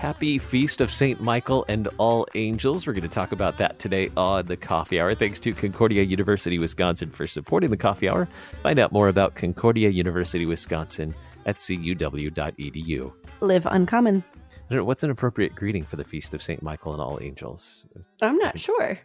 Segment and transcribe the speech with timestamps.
[0.00, 1.20] Happy Feast of St.
[1.20, 2.86] Michael and All Angels.
[2.86, 5.14] We're going to talk about that today on the Coffee Hour.
[5.14, 8.26] Thanks to Concordia University Wisconsin for supporting the Coffee Hour.
[8.62, 13.12] Find out more about Concordia University Wisconsin at cuw.edu.
[13.40, 14.24] Live uncommon.
[14.70, 16.62] I don't know, what's an appropriate greeting for the Feast of St.
[16.62, 17.86] Michael and All Angels?
[18.22, 19.00] I'm not sure.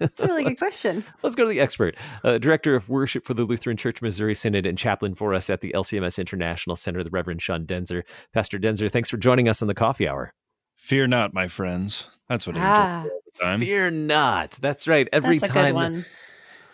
[0.00, 1.04] That's a really good question.
[1.22, 4.66] Let's go to the expert, uh, Director of Worship for the Lutheran Church Missouri Synod
[4.66, 8.02] and chaplain for us at the LCMS International Center, the Reverend Sean Daenzer.
[8.34, 10.34] Pastor Daenzer, thanks for joining us on the Coffee Hour.
[10.76, 12.08] Fear not, my friends.
[12.28, 13.60] That's what Ah, angels do all the time.
[13.60, 14.50] Fear not.
[14.60, 15.08] That's right.
[15.12, 16.04] Every that's a time good one.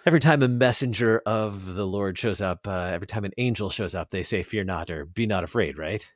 [0.06, 3.94] every time a messenger of the Lord shows up, uh, every time an angel shows
[3.94, 6.10] up, they say, "Fear not," or "Be not afraid." Right?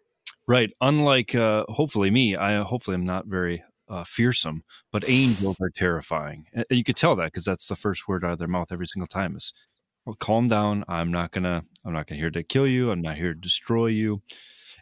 [0.49, 0.71] Right.
[0.81, 6.47] Unlike, uh, hopefully me, I hopefully I'm not very uh, fearsome, but angels are terrifying.
[6.53, 8.87] And you could tell that because that's the first word out of their mouth every
[8.87, 9.53] single time is,
[10.05, 10.85] well, calm down.
[10.89, 12.93] I'm not gonna, I'm not gonna here to kill you.
[12.93, 14.23] I'm not here to destroy you.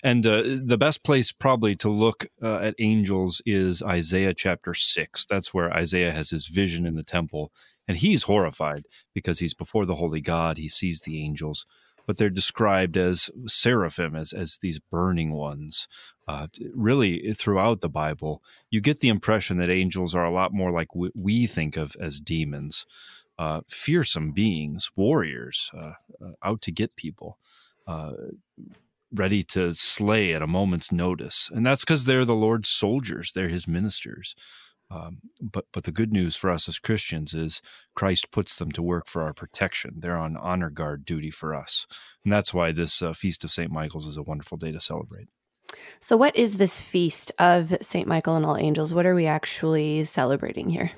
[0.02, 5.24] And uh, the best place probably to look uh, at angels is Isaiah chapter six.
[5.24, 7.52] That's where Isaiah has his vision in the temple,
[7.88, 10.58] and he's horrified because he's before the holy God.
[10.58, 11.64] He sees the angels,
[12.06, 15.88] but they're described as seraphim, as as these burning ones.
[16.26, 20.70] Uh, really, throughout the Bible, you get the impression that angels are a lot more
[20.70, 22.86] like we, we think of as demons,
[23.38, 25.92] uh, fearsome beings, warriors, uh,
[26.24, 27.38] uh, out to get people.
[27.86, 28.12] Uh,
[29.12, 33.48] ready to slay at a moment's notice, and that's because they're the Lord's soldiers; they're
[33.48, 34.34] His ministers.
[34.94, 37.60] Um, but but the good news for us as Christians is
[37.94, 39.94] Christ puts them to work for our protection.
[39.98, 41.86] They're on honor guard duty for us,
[42.22, 45.28] and that's why this uh, feast of Saint Michael's is a wonderful day to celebrate.
[46.00, 48.06] So, what is this feast of St.
[48.06, 48.94] Michael and All Angels?
[48.94, 50.92] What are we actually celebrating here?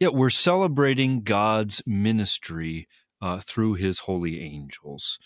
[0.00, 2.88] Yeah, we're celebrating God's ministry
[3.22, 5.18] uh, through His holy angels.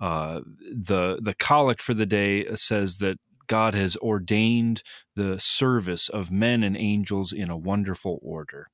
[0.00, 4.82] Uh, the the collect for the day says that God has ordained
[5.16, 8.68] the service of men and angels in a wonderful order,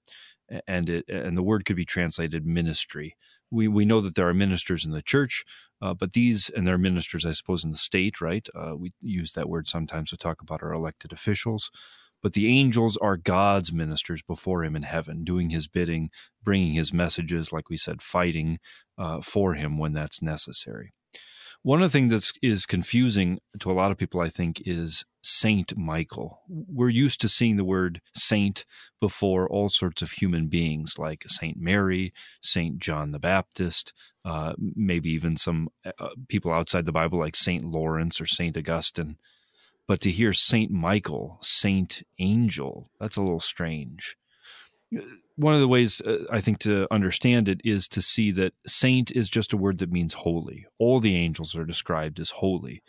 [0.67, 3.17] and it and the word could be translated ministry.
[3.51, 5.45] We we know that there are ministers in the church,
[5.83, 8.21] uh, but these and there are ministers, I suppose, in the state.
[8.21, 8.47] Right?
[8.55, 11.71] Uh, we use that word sometimes to talk about our elected officials.
[12.23, 16.11] But the angels are God's ministers before Him in heaven, doing His bidding,
[16.43, 18.59] bringing His messages, like we said, fighting
[18.99, 20.93] uh, for Him when that's necessary.
[21.63, 25.05] One of the things that is confusing to a lot of people, I think, is
[25.23, 26.41] Saint Michael.
[26.49, 28.65] We're used to seeing the word saint
[28.99, 33.93] before all sorts of human beings, like Saint Mary, Saint John the Baptist,
[34.25, 39.19] uh, maybe even some uh, people outside the Bible, like Saint Lawrence or Saint Augustine.
[39.87, 44.17] But to hear Saint Michael, Saint Angel, that's a little strange
[45.41, 49.11] one of the ways uh, I think to understand it is to see that saint
[49.11, 50.67] is just a word that means holy.
[50.79, 52.83] All the angels are described as holy.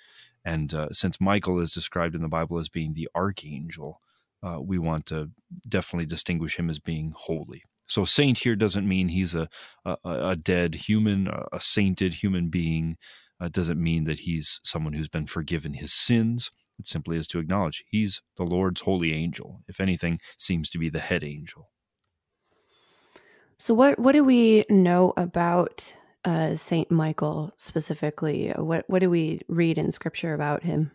[0.43, 4.01] And uh, since Michael is described in the Bible as being the archangel,
[4.43, 5.29] uh, we want to
[5.67, 7.63] definitely distinguish him as being holy.
[7.87, 9.47] So, saint here doesn't mean he's a,
[9.85, 12.97] a, a dead human, a sainted human being.
[13.41, 16.49] Uh, it doesn't mean that he's someone who's been forgiven his sins.
[16.79, 19.61] It simply is to acknowledge he's the Lord's holy angel.
[19.67, 21.69] If anything, seems to be the head angel.
[23.61, 25.93] So, what what do we know about
[26.25, 28.51] uh, Saint Michael specifically?
[28.55, 30.89] What what do we read in Scripture about him?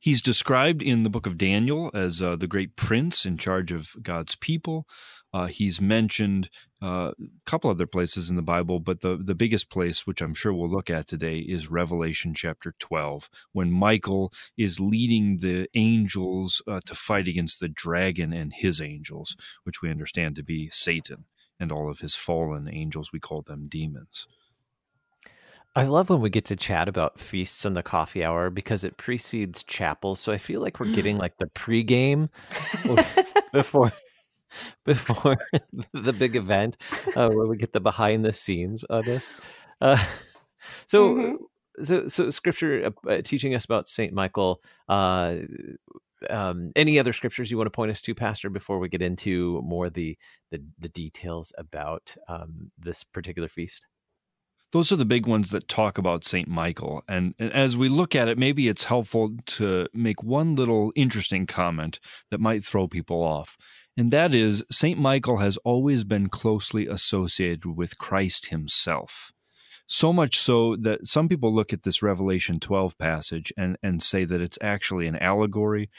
[0.00, 3.92] He's described in the book of Daniel as uh, the great prince in charge of
[4.02, 4.88] God's people.
[5.32, 6.50] Uh, he's mentioned
[6.82, 10.34] uh, a couple other places in the Bible, but the, the biggest place, which I'm
[10.34, 16.60] sure we'll look at today, is Revelation chapter 12, when Michael is leading the angels
[16.66, 21.26] uh, to fight against the dragon and his angels, which we understand to be Satan
[21.60, 23.12] and all of his fallen angels.
[23.12, 24.26] We call them demons.
[25.76, 28.96] I love when we get to chat about feasts in the coffee hour because it
[28.96, 30.16] precedes chapel.
[30.16, 32.30] So I feel like we're getting like the pregame
[33.52, 33.92] before
[34.84, 35.36] before
[35.92, 36.76] the big event
[37.14, 39.32] uh, where we get the behind the scenes of this.
[39.80, 40.02] Uh,
[40.86, 41.84] so, mm-hmm.
[41.84, 44.60] so, so scripture uh, teaching us about Saint Michael.
[46.28, 49.60] Um, any other scriptures you want to point us to, Pastor, before we get into
[49.62, 50.16] more the
[50.50, 53.86] the, the details about um, this particular feast?
[54.72, 56.46] those are the big ones that talk about St.
[56.46, 57.02] Michael.
[57.08, 61.46] And, and, as we look at it, maybe it's helpful to make one little interesting
[61.46, 61.98] comment
[62.30, 63.56] that might throw people off.
[63.96, 64.98] And that is, St.
[64.98, 69.32] Michael has always been closely associated with Christ himself.
[69.88, 74.24] So much so that some people look at this Revelation 12 passage and, and say
[74.24, 75.90] that it's actually an allegory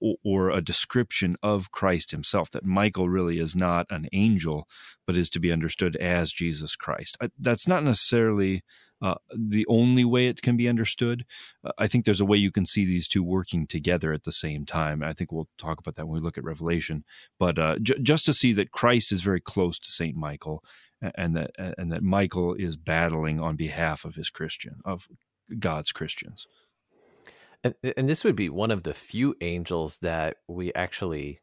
[0.00, 4.66] or, or a description of Christ himself, that Michael really is not an angel,
[5.06, 7.16] but is to be understood as Jesus Christ.
[7.38, 8.62] That's not necessarily
[9.00, 11.24] uh, the only way it can be understood.
[11.64, 14.32] Uh, I think there's a way you can see these two working together at the
[14.32, 15.02] same time.
[15.02, 17.04] I think we'll talk about that when we look at Revelation.
[17.38, 20.62] But uh, j- just to see that Christ is very close to Saint Michael,
[21.14, 25.08] and that and that Michael is battling on behalf of his Christian of
[25.58, 26.46] God's Christians.
[27.62, 31.40] And, and this would be one of the few angels that we actually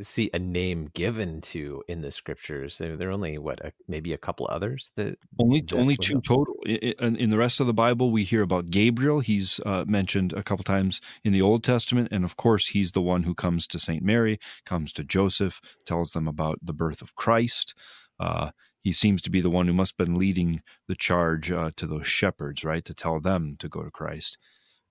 [0.00, 2.78] see a name given to in the scriptures.
[2.78, 6.54] There, are only what a, maybe a couple others that only only two total.
[6.66, 9.20] In, in, the rest of the Bible, we hear about Gabriel.
[9.20, 13.02] He's uh, mentioned a couple times in the Old Testament, and of course, he's the
[13.02, 17.14] one who comes to Saint Mary, comes to Joseph, tells them about the birth of
[17.14, 17.74] Christ.
[18.20, 18.50] Uh,
[18.82, 21.86] he seems to be the one who must have been leading the charge uh, to
[21.86, 24.38] those shepherds, right, to tell them to go to Christ.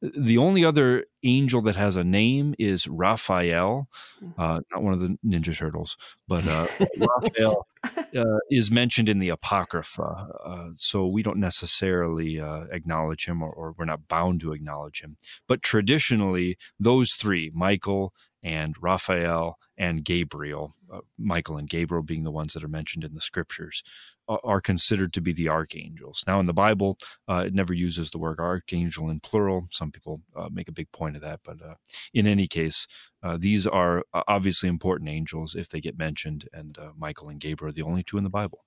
[0.01, 3.87] The only other angel that has a name is Raphael,
[4.21, 4.33] mm.
[4.35, 5.95] uh, not one of the Ninja Turtles,
[6.27, 6.65] but uh,
[6.97, 10.27] Raphael uh, is mentioned in the Apocrypha.
[10.43, 15.01] Uh, so we don't necessarily uh, acknowledge him, or, or, we're not bound to acknowledge
[15.01, 15.17] him.
[15.47, 22.31] But traditionally, those three, Michael and Raphael and Gabriel, uh, Michael and Gabriel being the
[22.31, 23.83] ones that are mentioned in the scriptures,
[24.27, 26.23] are considered to be the archangels.
[26.25, 26.97] Now, in the Bible,
[27.27, 29.67] uh, it never uses the word archangel in plural.
[29.71, 31.73] Some people uh, make a big point of that, but uh,
[32.13, 32.87] in any case,
[33.23, 37.73] uh, these are obviously important angels if they get mentioned, and Michael and Gabriel are
[37.73, 38.63] the only two in the Bible.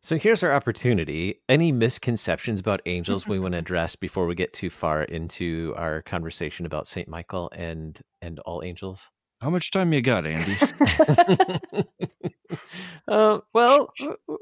[0.00, 1.42] So here's our opportunity.
[1.48, 6.02] Any misconceptions about angels we want to address before we get too far into our
[6.02, 9.08] conversation about Saint Michael and and all angels?
[9.40, 10.56] How much time you got, Andy?
[13.08, 13.92] uh, well,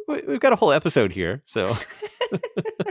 [0.08, 1.70] we've got a whole episode here, so.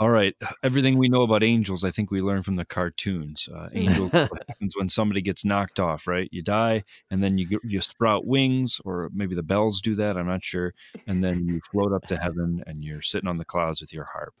[0.00, 3.48] All right, everything we know about angels, I think we learn from the cartoons.
[3.54, 6.28] Uh, angels happens when somebody gets knocked off, right?
[6.32, 6.82] You die,
[7.12, 10.16] and then you you sprout wings, or maybe the bells do that.
[10.16, 10.74] I'm not sure,
[11.06, 14.08] and then you float up to heaven, and you're sitting on the clouds with your
[14.12, 14.34] harp.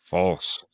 [0.00, 0.64] False.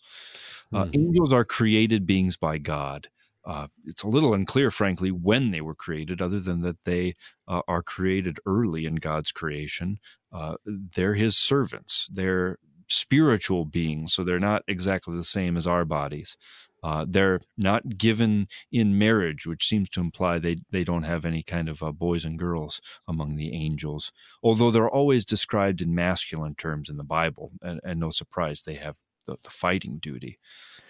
[0.73, 0.97] Uh, mm.
[0.97, 3.09] Angels are created beings by God.
[3.45, 7.15] Uh, it's a little unclear, frankly, when they were created, other than that they
[7.47, 9.99] uh, are created early in God's creation.
[10.33, 12.09] Uh, they're His servants.
[12.11, 16.37] They're spiritual beings, so they're not exactly the same as our bodies.
[16.83, 21.43] Uh, they're not given in marriage, which seems to imply they, they don't have any
[21.43, 24.13] kind of uh, boys and girls among the angels,
[24.43, 28.75] although they're always described in masculine terms in the Bible, and, and no surprise, they
[28.75, 28.97] have
[29.27, 30.39] the, the fighting duty.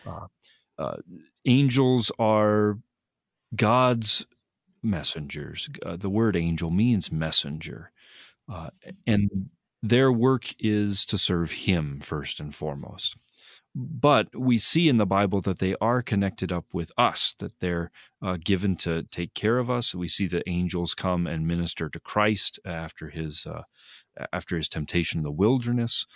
[0.07, 0.27] Uh,
[0.79, 0.97] uh,
[1.47, 2.79] angels are
[3.55, 4.27] God's
[4.83, 5.71] messengers.
[5.85, 7.91] Uh, the word angel means messenger.
[8.53, 8.71] Uh,
[9.07, 9.31] and
[9.89, 13.17] their work is to serve Him first and foremost.
[13.79, 17.91] But we see in the Bible that they are connected up with us, that they're
[18.23, 19.95] uh, given to take care of us.
[19.95, 23.63] We see the angels come and minister to Christ after his uh,
[24.33, 26.07] after his temptation in the wilderness.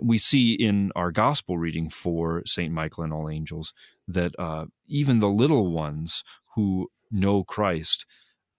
[0.00, 3.74] We see in our gospel reading for Saint Michael and all angels
[4.06, 6.22] that uh, even the little ones
[6.54, 8.06] who know Christ,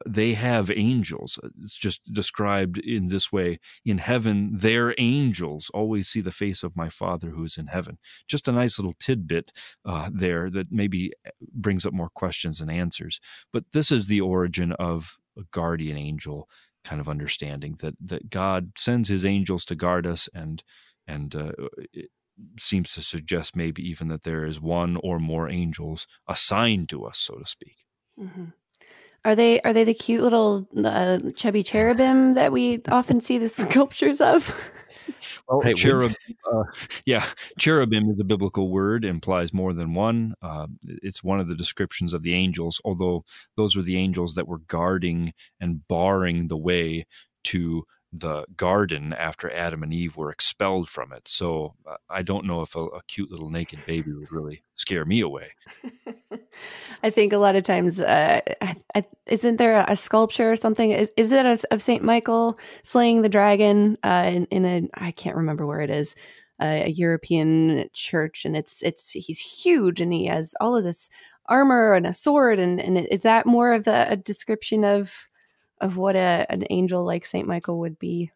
[0.08, 1.40] they have angels.
[1.62, 3.60] It's just described in this way.
[3.86, 7.98] In heaven, their angels always see the face of my Father who is in heaven.
[8.28, 9.52] Just a nice little tidbit
[9.86, 11.12] uh, there that maybe
[11.52, 13.20] brings up more questions than answers.
[13.52, 16.50] But this is the origin of a guardian angel
[16.84, 20.64] kind of understanding that that God sends His angels to guard us and
[21.08, 21.52] and uh,
[21.92, 22.10] it
[22.58, 27.18] seems to suggest maybe even that there is one or more angels assigned to us,
[27.18, 27.84] so to speak.
[28.20, 28.46] Mm-hmm.
[29.26, 33.50] Are they are they the cute little uh, chubby cherubim that we often see the
[33.50, 34.72] sculptures of?
[35.48, 36.14] Well, hey, cherub,
[36.54, 36.64] uh,
[37.06, 37.26] yeah,
[37.58, 40.36] cherubim is a biblical word, implies more than one.
[40.42, 43.26] Uh, it's one of the descriptions of the angels, although
[43.58, 47.06] those were the angels that were guarding and barring the way
[47.46, 51.28] to the garden after Adam and Eve were expelled from it.
[51.28, 55.06] So uh, I don't know if a, a, cute little naked baby would really scare
[55.06, 55.52] me away.
[57.04, 60.90] I think a lot of times, uh, I, I, isn't there a, sculpture or something?
[60.90, 65.12] Is, is it of, of Saint Michael slaying the dragon uh, in, in a I
[65.12, 66.16] can't remember where it is.
[66.62, 71.10] A European church, and it's it's he's huge, and he has all of this
[71.46, 75.29] armor and a sword, and and is that more of the, a description of
[75.82, 78.32] of what a, an angel like Saint Michael would be.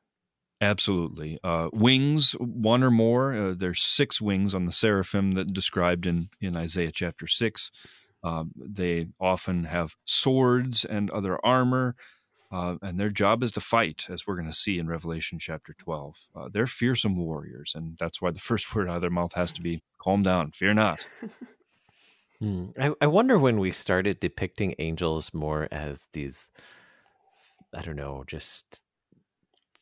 [0.62, 1.39] Absolutely.
[1.43, 3.33] Uh, wings, one or more.
[3.33, 7.69] Uh, there's six wings on the seraphim that described in, in Isaiah chapter 6.
[8.23, 11.95] Uh, they often have swords and other armor.
[12.50, 15.73] Uh, and their job is to fight, as we're going to see in Revelation chapter
[15.73, 16.15] 12.
[16.35, 19.51] Uh, they're fearsome warriors, and that's why the first word out of their mouth has
[19.53, 21.05] to be calm down, fear not.
[22.39, 22.71] Hmm.
[22.77, 26.51] I, I wonder when we started depicting angels more as these,
[27.73, 28.83] I don't know, just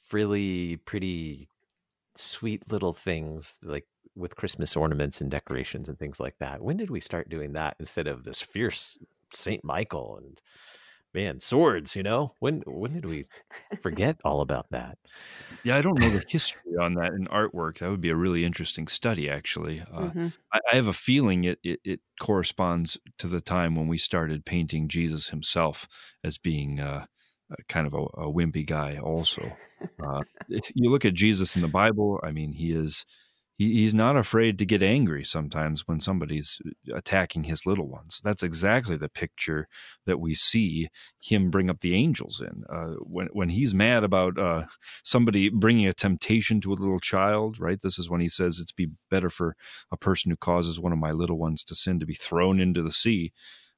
[0.02, 1.48] frilly, pretty,
[2.16, 6.62] sweet little things like with Christmas ornaments and decorations and things like that.
[6.62, 8.98] When did we start doing that instead of this fierce
[9.34, 10.42] Saint Michael and
[11.14, 13.26] man swords you know when when did we
[13.82, 14.98] forget all about that
[15.64, 18.46] yeah i don't know the history on that in artwork that would be a really
[18.46, 20.28] interesting study actually uh, mm-hmm.
[20.54, 24.46] I, I, have a feeling it, it, it corresponds to the time when we started
[24.46, 25.88] painting jesus himself
[26.24, 27.06] as being uh,
[27.68, 29.42] kind of a, a, wimpy guy also
[30.04, 33.06] uh, if you look at jesus in the bible i mean he is
[33.62, 36.60] he, he's not afraid to get angry sometimes when somebody's
[36.92, 38.20] attacking his little ones.
[38.24, 39.68] That's exactly the picture
[40.08, 40.90] that we see
[41.22, 42.64] him bring up the angels in.
[42.68, 44.66] Uh, when when he's mad about uh,
[45.04, 47.80] somebody bringing a temptation to a little child, right?
[47.80, 49.56] This is when he says it's be better for
[49.92, 52.82] a person who causes one of my little ones to sin to be thrown into
[52.82, 53.32] the sea.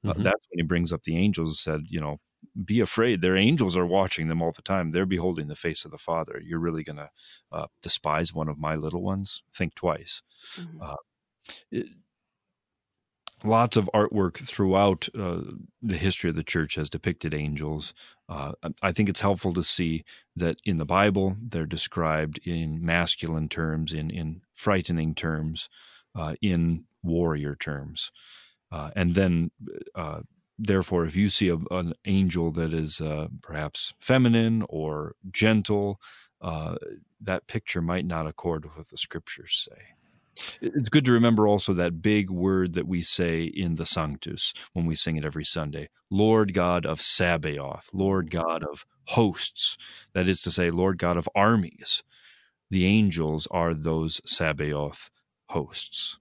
[0.05, 0.23] Uh, mm-hmm.
[0.23, 2.19] that's when he brings up the angels and said, you know,
[2.63, 3.21] be afraid.
[3.21, 4.91] Their angels are watching them all the time.
[4.91, 6.41] They're beholding the face of the Father.
[6.43, 7.09] You're really going to
[7.51, 9.43] uh, despise one of my little ones?
[9.53, 10.21] Think twice.
[10.57, 10.81] Mm-hmm.
[10.81, 10.95] Uh,
[11.71, 11.87] it,
[13.43, 15.41] lots of artwork throughout uh,
[15.81, 17.93] the history of the church has depicted angels.
[18.29, 20.03] Uh, I think it's helpful to see
[20.35, 25.69] that in the Bible they're described in masculine terms, in in frightening terms,
[26.15, 28.11] uh, in warrior terms,
[28.71, 29.51] uh, and then
[29.95, 30.21] uh,
[30.57, 35.99] therefore, if you see a, an angel that is uh, perhaps feminine or gentle,
[36.41, 36.75] uh,
[37.21, 39.81] that picture might not accord with what the scriptures say.
[40.61, 44.85] It's good to remember also that big word that we say in the Sanctus when
[44.85, 49.77] we sing it every Sunday Lord God of Sabaoth, Lord God of hosts.
[50.13, 52.03] That is to say, Lord God of armies.
[52.69, 55.11] The angels are those Sabaoth
[55.49, 56.17] hosts.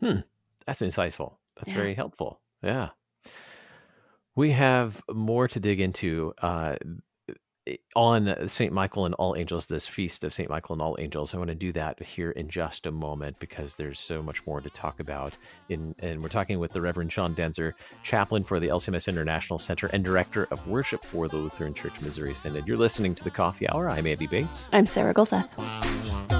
[0.00, 0.20] Hmm.
[0.66, 1.34] That's insightful.
[1.56, 1.78] That's yeah.
[1.78, 2.40] very helpful.
[2.62, 2.90] Yeah.
[4.36, 6.76] We have more to dig into uh,
[7.94, 8.72] on St.
[8.72, 10.48] Michael and All Angels, this feast of St.
[10.48, 11.34] Michael and All Angels.
[11.34, 14.60] I want to do that here in just a moment because there's so much more
[14.60, 15.36] to talk about.
[15.68, 17.72] In, and we're talking with the Reverend Sean Daenzer,
[18.02, 22.34] chaplain for the LCMS International Center and director of worship for the Lutheran Church Missouri
[22.34, 22.66] Synod.
[22.66, 23.88] You're listening to the Coffee Hour.
[23.88, 24.68] I'm Andy Bates.
[24.72, 26.39] I'm Sarah Gulseth.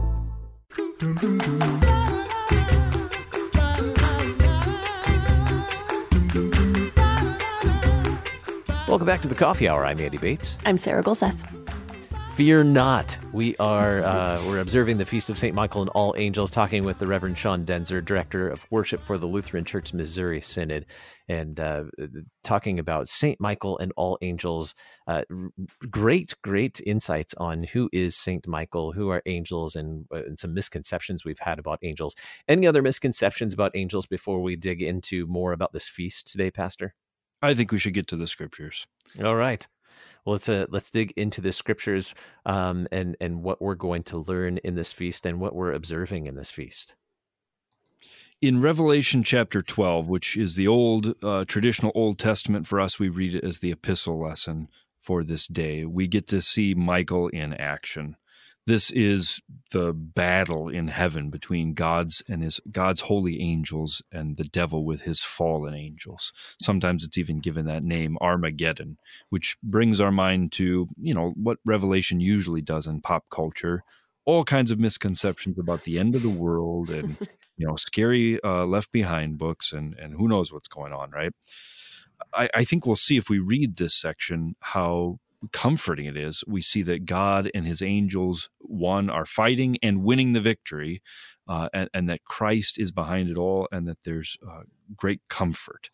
[1.01, 1.17] Welcome
[9.07, 9.83] back to the Coffee Hour.
[9.83, 10.57] I'm Andy Bates.
[10.63, 11.60] I'm Sarah Gulseth.
[12.35, 13.17] Fear not.
[13.33, 16.97] We are uh, we're observing the feast of Saint Michael and All Angels, talking with
[16.97, 20.85] the Reverend Sean Daenzer, director of worship for the Lutheran Church Missouri Synod,
[21.27, 21.83] and uh,
[22.41, 24.75] talking about Saint Michael and all angels.
[25.07, 25.23] Uh,
[25.89, 30.53] great, great insights on who is Saint Michael, who are angels, and, uh, and, some
[30.53, 32.15] misconceptions we've had about angels.
[32.47, 36.95] Any other misconceptions about angels before we dig into more about this feast today, Pastor?
[37.41, 38.87] I think we should get to the scriptures.
[39.21, 39.67] All right.
[40.25, 42.13] Well, let's uh, let's dig into the scriptures
[42.45, 46.27] um, and and what we're going to learn in this feast and what we're observing
[46.27, 46.95] in this feast
[48.41, 53.07] in Revelation chapter 12, which is the old uh, traditional Old Testament for us, we
[53.07, 54.67] read it as the epistle lesson
[54.99, 55.85] for this day.
[55.85, 58.15] We get to see Michael in action.
[58.67, 59.41] This is
[59.71, 65.01] the battle in heaven between God's and his God's holy angels and the devil with
[65.01, 66.31] his fallen angels.
[66.61, 68.97] Sometimes it's even given that name Armageddon,
[69.29, 73.83] which brings our mind to, you know, what Revelation usually does in pop culture,
[74.25, 77.17] all kinds of misconceptions about the end of the world and
[77.57, 81.33] you know scary uh, left behind books and and who knows what's going on right
[82.33, 85.19] I, I think we'll see if we read this section how
[85.51, 86.43] comforting it is.
[86.47, 91.01] We see that God and his angels, one, are fighting and winning the victory,
[91.47, 94.61] uh, and, and, that Christ is behind it all, and that there's uh,
[94.95, 95.89] great comfort.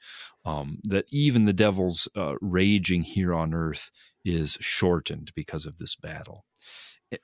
[0.46, 3.89] Um, that even the devil's uh, raging here on earth
[4.24, 6.44] is shortened because of this battle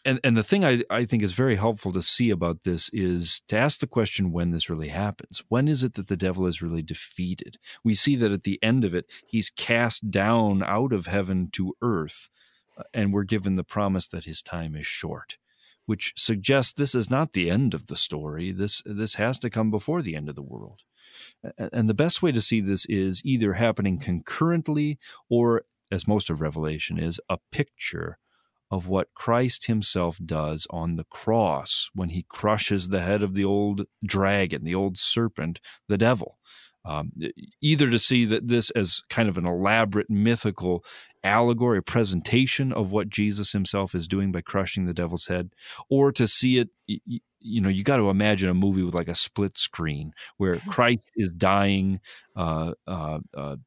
[0.06, 3.42] and and the thing I, I think is very helpful to see about this is
[3.48, 5.44] to ask the question when this really happens.
[5.50, 7.58] When is it that the devil is really defeated?
[7.84, 11.74] We see that at the end of it, he's cast down out of heaven to
[11.82, 12.30] earth,
[12.78, 15.38] uh, and we're given the promise that his time is short,
[15.86, 18.52] which suggests this is not the end of the story.
[18.52, 20.82] This this has to come before the end of the world.
[21.58, 24.98] And the best way to see this is either happening concurrently
[25.30, 28.18] or, as most of Revelation is, a picture
[28.74, 33.46] of what Christ himself does on the cross when he crushes the head of the
[33.46, 36.40] old dragon, the old serpent, the devil.
[36.84, 37.12] Um,
[37.62, 40.84] either to see that this as kind of an elaborate mythical
[41.24, 45.52] allegory, a presentation of what Jesus himself is doing by crushing the devil's head,
[45.88, 49.14] or to see it, you know, you got to imagine a movie with like a
[49.14, 52.00] split screen where Christ is dying,
[52.36, 53.58] uh, uh, uh,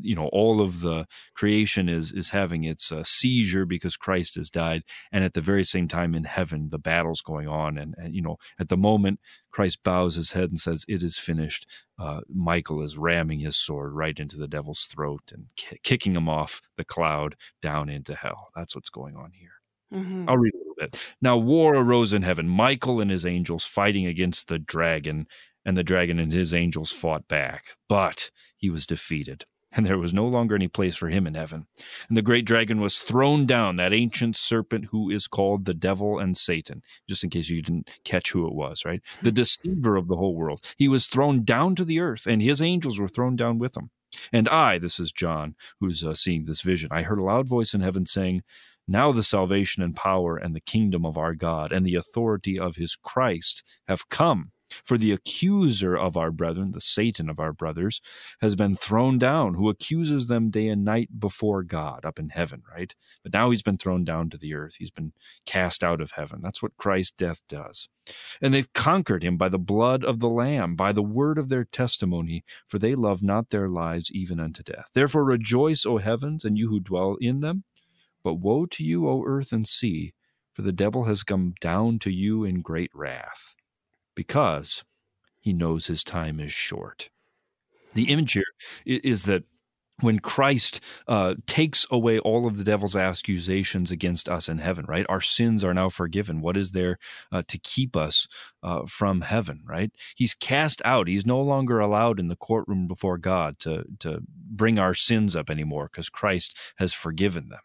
[0.00, 4.50] you know all of the creation is is having its uh, seizure because Christ has
[4.50, 8.14] died, and at the very same time in heaven the battle's going on, and, and
[8.14, 9.20] you know at the moment
[9.50, 11.66] Christ bows his head and says, "It is finished."
[11.98, 16.28] Uh, Michael is ramming his sword right into the devil's throat and k- kicking him
[16.28, 18.48] off the cloud down into hell.
[18.56, 19.52] That's what's going on here.
[19.94, 20.28] Mm-hmm.
[20.28, 21.00] I'll read a little bit.
[21.20, 22.48] Now, war arose in heaven.
[22.48, 25.26] Michael and his angels fighting against the dragon,
[25.64, 30.12] and the dragon and his angels fought back, but he was defeated and there was
[30.12, 31.66] no longer any place for him in heaven.
[32.08, 36.18] And the great dragon was thrown down, that ancient serpent who is called the devil
[36.18, 39.00] and Satan, just in case you didn't catch who it was, right?
[39.22, 40.60] The deceiver of the whole world.
[40.76, 43.90] He was thrown down to the earth, and his angels were thrown down with him.
[44.32, 47.72] And I, this is John, who's uh, seeing this vision, I heard a loud voice
[47.72, 48.42] in heaven saying,
[48.86, 52.76] Now the salvation and power and the kingdom of our God and the authority of
[52.76, 54.52] his Christ have come.
[54.84, 58.00] For the accuser of our brethren, the Satan of our brothers,
[58.40, 62.62] has been thrown down, who accuses them day and night before God up in heaven,
[62.70, 62.94] right?
[63.22, 64.76] But now he's been thrown down to the earth.
[64.78, 65.12] He's been
[65.46, 66.40] cast out of heaven.
[66.42, 67.88] That's what Christ's death does.
[68.40, 71.64] And they've conquered him by the blood of the Lamb, by the word of their
[71.64, 74.90] testimony, for they love not their lives even unto death.
[74.94, 77.64] Therefore rejoice, O heavens, and you who dwell in them.
[78.24, 80.14] But woe to you, O earth and sea,
[80.52, 83.54] for the devil has come down to you in great wrath
[84.14, 84.84] because
[85.40, 87.10] he knows his time is short.
[87.94, 88.44] The image here
[88.86, 89.44] is that
[90.00, 95.06] when Christ uh, takes away all of the devil's accusations against us in heaven, right?
[95.08, 96.40] Our sins are now forgiven.
[96.40, 96.98] What is there
[97.30, 98.26] uh, to keep us
[98.62, 99.90] uh, from heaven, right?
[100.16, 101.08] He's cast out.
[101.08, 105.48] He's no longer allowed in the courtroom before God to, to bring our sins up
[105.48, 107.60] anymore because Christ has forgiven them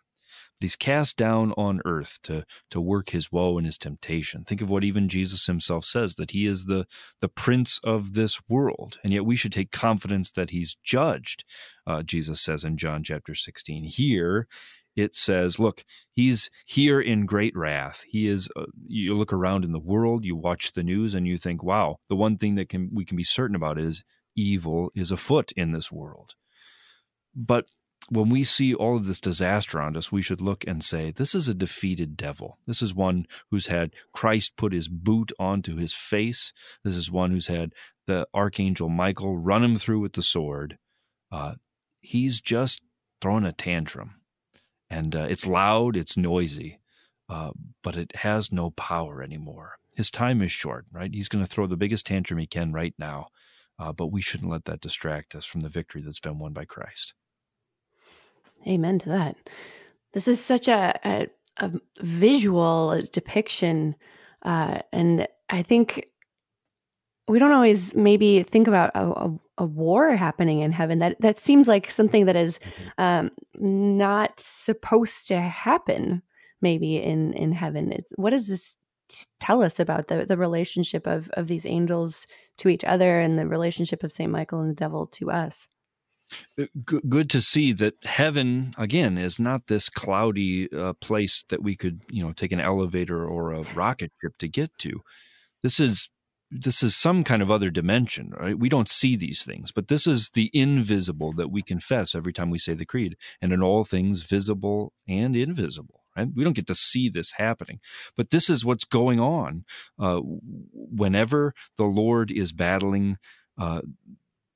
[0.60, 4.43] but he's cast down on earth to to work his woe and his temptation.
[4.43, 6.86] Think of what even Jesus himself says that he is the
[7.22, 11.43] the prince of this world, and yet we should take confidence that he's judged.
[11.86, 13.84] Uh, Jesus says in John chapter sixteen.
[13.84, 14.48] Here
[14.96, 18.04] it says, look, he's here in great wrath.
[18.08, 18.50] He is.
[18.56, 21.98] Uh, you look around in the world, you watch the news, and you think, wow,
[22.10, 24.04] the one thing that can we can be certain about is
[24.36, 26.34] evil is afoot in this world.
[27.36, 27.65] But
[28.10, 31.36] when we see all of this disaster around us, we should look and say, this
[31.36, 32.58] is a defeated devil.
[32.65, 36.54] This is one who's had Christ put his boot onto his face.
[36.84, 37.74] This is one who's had
[38.06, 40.78] the archangel Michael run him through with the sword.
[41.32, 41.56] Uh,
[42.00, 42.82] he's just
[43.22, 44.15] throwing a tantrum.
[44.89, 46.80] And uh, it's loud, it's noisy,
[47.30, 47.52] uh,
[47.84, 49.76] but it has no power anymore.
[49.96, 51.13] His time is short, right?
[51.13, 53.28] He's going to throw the biggest tantrum he can right now.
[53.80, 56.65] Uh, but we shouldn't let that distract us from the victory that's been won by
[56.65, 57.13] Christ.
[58.65, 59.38] Amen to that.
[60.13, 63.96] This is such a, a, a visual depiction.
[64.43, 66.08] Uh, and I think
[67.28, 71.00] we don't always maybe think about a, a, a, war happening in heaven.
[71.00, 73.02] That that seems like something that is mm-hmm.
[73.02, 76.22] um, not supposed to happen.
[76.62, 77.91] Maybe in in heaven.
[77.91, 78.74] It's, what does this
[79.39, 82.26] tell us about the the relationship of of these angels
[82.58, 85.67] to each other and the relationship of Saint Michael and the devil to us?
[86.59, 91.75] Uh, good to see that heaven again is not this cloudy uh, place that we
[91.75, 95.01] could you know take an elevator or a rocket ship to get to.
[95.63, 96.09] This is
[96.49, 98.57] this is some kind of other dimension right?
[98.57, 102.49] We don't see these things but this is the invisible that we confess every time
[102.49, 106.27] we say the creed and in all things visible and invisible right?
[106.33, 107.79] We don't get to see this happening.
[108.15, 109.65] But this is what's going on
[109.99, 113.17] uh, whenever the lord is battling
[113.57, 113.81] uh,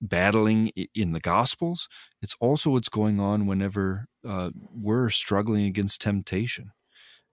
[0.02, 1.88] battling in the Gospels.
[2.22, 6.72] It's also what's going on whenever uh, we're struggling against temptation.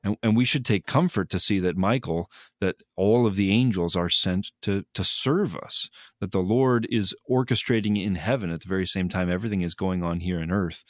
[0.05, 3.97] And, and we should take comfort to see that Michael, that all of the angels
[3.97, 8.69] are sent to, to serve us, that the Lord is orchestrating in heaven at the
[8.69, 10.85] very same time everything is going on here on earth,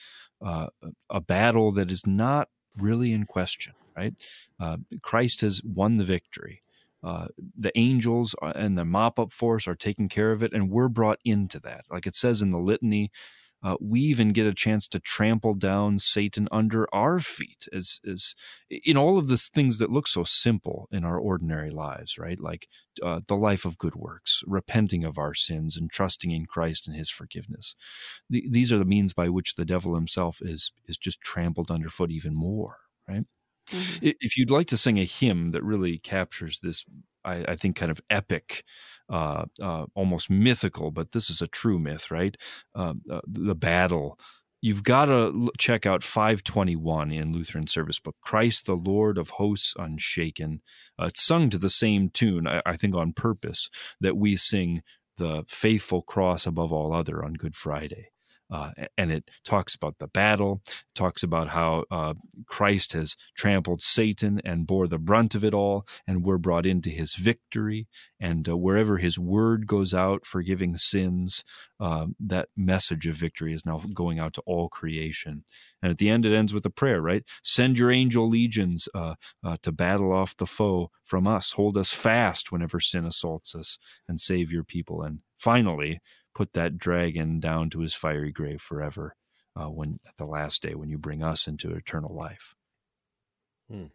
[0.45, 0.67] uh,
[1.09, 4.15] a battle that is not really in question, right?
[4.61, 6.63] Uh, Christ has won the victory.
[7.03, 10.89] Uh, the angels and the mop up force are taking care of it, and we're
[10.89, 11.85] brought into that.
[11.91, 13.11] Like it says in the litany,
[13.63, 18.35] uh, we even get a chance to trample down Satan under our feet, as as
[18.71, 22.39] in all of the things that look so simple in our ordinary lives, right?
[22.39, 22.69] Like
[23.03, 26.97] uh, the life of good works, repenting of our sins, and trusting in Christ and
[26.97, 27.75] His forgiveness.
[28.31, 32.13] The, these are the means by which the devil himself is is just trampled underfoot
[32.13, 32.77] even more,
[33.09, 33.25] right?
[33.71, 34.09] Mm-hmm.
[34.21, 36.85] If you'd like to sing a hymn that really captures this,
[37.25, 38.65] I, I think, kind of epic
[39.11, 42.37] uh, uh, almost mythical, but this is a true myth, right?
[42.75, 44.19] Uh, uh the battle.
[44.61, 48.17] You've got to check out 521 in Lutheran Service Book.
[48.21, 50.63] Christ the Lord of Hosts Unshaken.
[51.01, 54.83] Uh, it's sung to the same tune, I, I think, on purpose that we sing
[55.17, 58.09] the faithful cross above all other on Good Friday.
[58.51, 60.63] Uh, and it talks about the battle,
[60.95, 62.15] talks about how uh,
[62.47, 66.91] Christ has trampled Satan and bore the brunt of it all, and we're brought into
[66.91, 67.87] his victory.
[68.21, 71.45] And uh, wherever his word goes out, forgiving sins,
[71.81, 75.45] um, that message of victory is now going out to all creation.
[75.83, 77.23] And at the end, it ends with a prayer, right?
[77.43, 81.53] Send your angel legions uh, uh, to battle off the foe from us.
[81.53, 85.03] Hold us fast whenever sin assaults us, and save your people.
[85.03, 86.01] And finally,
[86.39, 89.17] put that dragon down to his fiery grave forever
[89.57, 92.55] uh, when at the last day when you bring us into eternal life.
[93.69, 93.87] Hmm.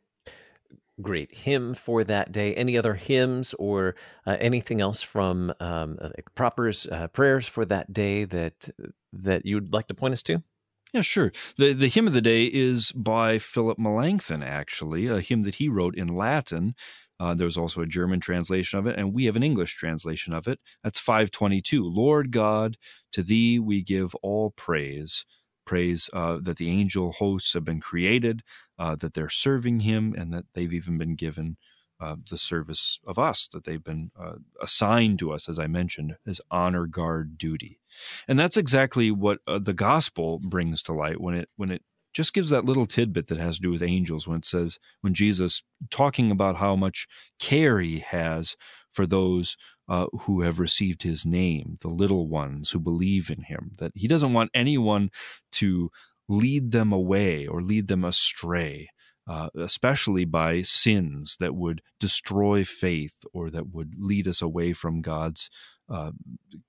[1.01, 2.53] Great hymn for that day.
[2.53, 3.95] Any other hymns or
[4.27, 8.67] uh, anything else from um, uh, propers uh, prayers for that day that
[9.13, 10.43] that you'd like to point us to?
[10.91, 11.31] Yeah, sure.
[11.57, 15.69] The the hymn of the day is by Philip Melanchthon, actually, a hymn that he
[15.69, 16.75] wrote in Latin
[17.23, 20.45] uh, there's also a German translation of it, and we have an English translation of
[20.45, 20.59] it.
[20.83, 21.81] That's 522.
[21.81, 22.75] Lord God,
[23.13, 25.25] to thee we give all praise.
[25.65, 28.41] Praise uh, that the angel hosts have been created,
[28.77, 31.55] uh, that they're serving him, and that they've even been given
[32.01, 36.17] uh, the service of us, that they've been uh, assigned to us, as I mentioned,
[36.27, 37.79] as honor guard duty.
[38.27, 41.83] And that's exactly what uh, the gospel brings to light when it when it
[42.13, 45.13] just gives that little tidbit that has to do with angels when it says, when
[45.13, 47.07] Jesus talking about how much
[47.39, 48.55] care he has
[48.91, 49.57] for those
[49.89, 54.07] uh, who have received his name, the little ones who believe in him, that he
[54.07, 55.09] doesn't want anyone
[55.51, 55.89] to
[56.29, 58.89] lead them away or lead them astray.
[59.25, 65.01] Uh, especially by sins that would destroy faith or that would lead us away from
[65.01, 65.49] God's
[65.89, 66.11] uh,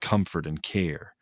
[0.00, 1.16] comfort and care.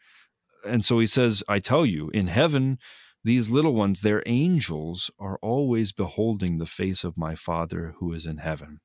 [0.63, 2.79] And so he says, I tell you, in heaven,
[3.25, 8.27] these little ones, their angels, are always beholding the face of my Father who is
[8.27, 8.81] in heaven,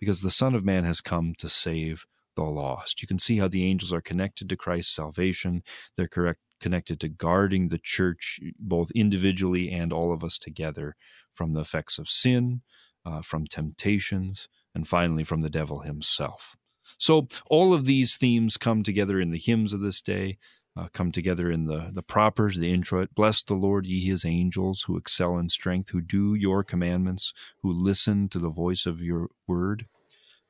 [0.00, 3.02] because the Son of Man has come to save the lost.
[3.02, 5.62] You can see how the angels are connected to Christ's salvation.
[5.96, 10.96] They're correct, connected to guarding the church, both individually and all of us together,
[11.34, 12.62] from the effects of sin,
[13.04, 16.56] uh, from temptations, and finally from the devil himself.
[16.98, 20.38] So, all of these themes come together in the hymns of this day
[20.76, 23.10] uh, come together in the, the propers, the introit.
[23.14, 27.32] Bless the Lord, ye his angels, who excel in strength, who do your commandments,
[27.62, 29.86] who listen to the voice of your word.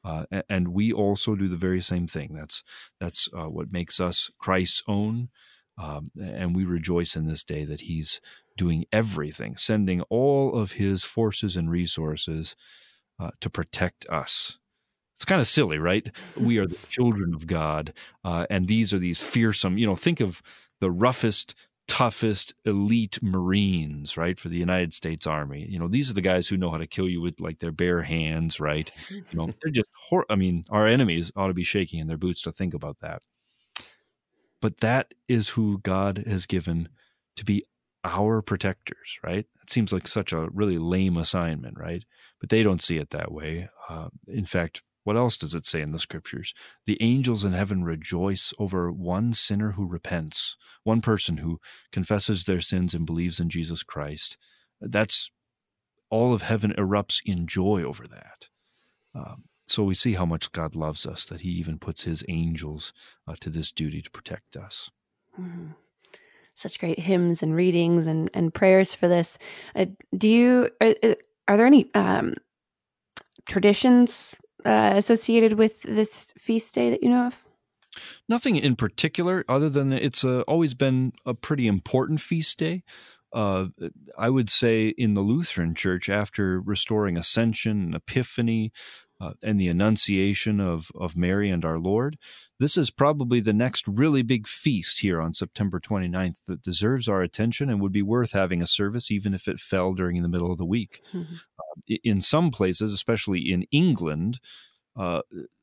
[0.04, 2.32] Uh, and we also do the very same thing.
[2.32, 2.64] That's
[3.00, 5.28] that's uh, what makes us Christ's own,
[5.78, 8.20] um, and we rejoice in this day that He's
[8.56, 12.56] doing everything, sending all of His forces and resources
[13.20, 14.58] uh, to protect us
[15.22, 16.10] it's kind of silly, right?
[16.36, 17.92] We are the children of God,
[18.24, 19.78] uh, and these are these fearsome.
[19.78, 20.42] You know, think of
[20.80, 21.54] the roughest,
[21.86, 25.64] toughest, elite Marines, right, for the United States Army.
[25.70, 27.70] You know, these are the guys who know how to kill you with like their
[27.70, 28.90] bare hands, right?
[29.10, 29.88] You know, they're just.
[29.94, 32.98] Hor- I mean, our enemies ought to be shaking in their boots to think about
[32.98, 33.22] that.
[34.60, 36.88] But that is who God has given
[37.36, 37.62] to be
[38.02, 39.46] our protectors, right?
[39.62, 42.04] It seems like such a really lame assignment, right?
[42.40, 43.68] But they don't see it that way.
[43.88, 46.54] Uh, in fact, what else does it say in the scriptures?
[46.86, 51.60] The angels in heaven rejoice over one sinner who repents, one person who
[51.90, 54.36] confesses their sins and believes in Jesus Christ.
[54.80, 55.30] That's
[56.10, 58.48] all of heaven erupts in joy over that.
[59.14, 62.92] Um, so we see how much God loves us that He even puts His angels
[63.26, 64.90] uh, to this duty to protect us.
[65.40, 65.68] Mm-hmm.
[66.54, 69.38] Such great hymns and readings and, and prayers for this.
[69.74, 71.14] Uh, do you are, uh,
[71.48, 72.34] are there any um,
[73.46, 77.44] traditions uh, associated with this feast day that you know of?
[78.28, 82.84] Nothing in particular, other than it's uh, always been a pretty important feast day.
[83.32, 83.68] Uh,
[84.18, 88.72] I would say in the Lutheran Church, after restoring Ascension and Epiphany
[89.22, 92.18] uh, and the Annunciation of, of Mary and our Lord,
[92.58, 97.22] this is probably the next really big feast here on September 29th that deserves our
[97.22, 100.50] attention and would be worth having a service, even if it fell during the middle
[100.50, 101.02] of the week.
[101.12, 101.34] Mm-hmm.
[101.34, 104.40] Uh, in some places, especially in England,
[104.96, 105.22] uh,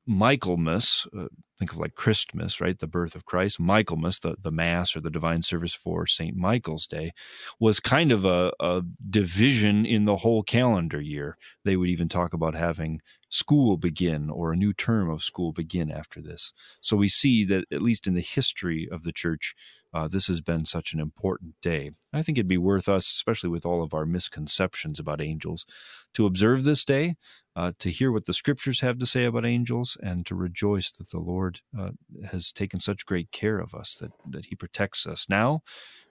[0.10, 1.28] Michaelmas, uh,
[1.60, 2.80] think of like Christmas, right?
[2.80, 3.60] The birth of Christ.
[3.60, 6.36] Michaelmas, the, the Mass or the divine service for St.
[6.36, 7.12] Michael's Day,
[7.60, 11.38] was kind of a, a division in the whole calendar year.
[11.63, 15.91] They would even talk about having school begin or a new term of school begin
[15.91, 16.54] after this.
[16.82, 19.54] So we see that, at least in the history of the church,
[19.93, 21.91] uh, this has been such an important day.
[22.13, 25.65] I think it'd be worth us, especially with all of our misconceptions about angels,
[26.13, 27.15] to observe this day,
[27.56, 31.10] uh, to hear what the scriptures have to say about angels, and to rejoice that
[31.10, 31.92] the Lord uh,
[32.32, 35.62] has taken such great care of us, that, that He protects us now,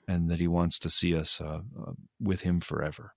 [0.06, 3.14] and that He wants to see us uh, uh, with Him forever.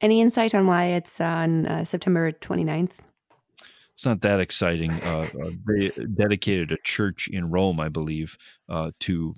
[0.00, 2.92] Any insight on why it's on uh, September 29th?
[3.98, 4.92] it's not that exciting.
[4.92, 9.34] Uh, uh, they dedicated a church in Rome, I believe, uh, to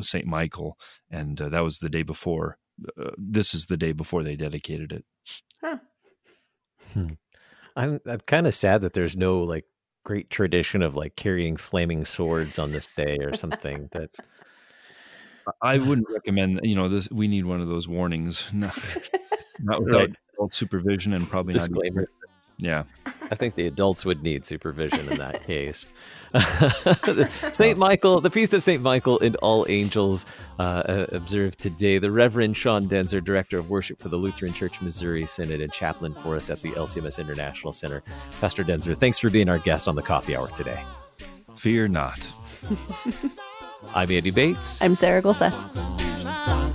[0.00, 0.78] Saint Michael,
[1.10, 2.58] and uh, that was the day before.
[2.96, 5.04] Uh, this is the day before they dedicated it.
[5.60, 5.78] Huh.
[6.94, 7.14] Hmm.
[7.74, 9.64] I'm I'm kind of sad that there's no like
[10.08, 14.08] great tradition of like carrying flaming swords on this day or something that.
[15.60, 16.60] I wouldn't recommend.
[16.62, 18.74] You know, this we need one of those warnings, not,
[19.60, 20.08] not without
[20.40, 20.54] right.
[20.54, 22.08] supervision and probably Disclaimer.
[22.60, 22.86] Not.
[23.06, 23.12] Yeah.
[23.30, 25.86] I think the adults would need supervision in that case.
[27.52, 27.78] St.
[27.78, 28.82] Michael, the Feast of St.
[28.82, 30.26] Michael and All Angels
[30.58, 31.98] uh, uh, observed today.
[31.98, 36.14] The Reverend Sean Daenzer, Director of Worship for the Lutheran Church Missouri Synod and chaplain
[36.14, 38.02] for us at the LCMS International Center.
[38.40, 40.80] Pastor Daenzer, thanks for being our guest on the coffee hour today.
[41.56, 42.28] Fear not.
[43.94, 44.82] I'm Andy Bates.
[44.82, 46.74] I'm Sarah Gulseth.